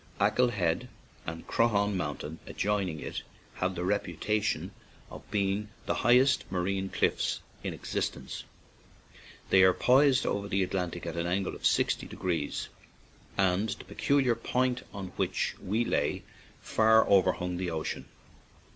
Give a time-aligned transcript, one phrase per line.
[0.19, 0.89] Achill Head
[1.27, 3.21] and Croaghaun Mountain, adjoining it,
[3.53, 4.71] have the reputation
[5.11, 8.43] of being the highest ma rine cliffs in existence.
[9.51, 12.67] They are poised above the Atlantic at an angle of sixty degrees,
[13.37, 16.23] and the particular point on which we lay
[16.63, 18.05] far overhung the ocean.